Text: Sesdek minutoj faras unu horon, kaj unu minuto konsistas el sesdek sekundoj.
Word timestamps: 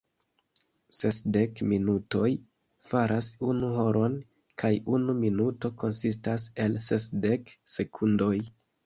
Sesdek 0.99 1.59
minutoj 1.73 2.29
faras 2.91 3.29
unu 3.49 3.69
horon, 3.75 4.15
kaj 4.63 4.71
unu 4.95 5.15
minuto 5.19 5.71
konsistas 5.85 6.47
el 6.65 6.75
sesdek 6.87 7.55
sekundoj. 7.77 8.33